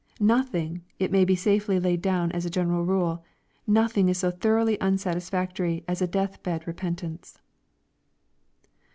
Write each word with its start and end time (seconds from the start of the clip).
Nothing, 0.19 0.81
it 0.97 1.11
may 1.11 1.23
be 1.23 1.35
safely 1.35 1.79
laid 1.79 2.01
down 2.01 2.31
as 2.31 2.43
a 2.43 2.49
general 2.49 2.83
rule, 2.83 3.23
nothing 3.67 4.09
is 4.09 4.17
so 4.17 4.31
thoroughly 4.31 4.79
unsatisfactory 4.81 5.83
as 5.87 6.01
a 6.01 6.07
death 6.07 6.41
bed 6.41 6.65
repentance. 6.65 7.37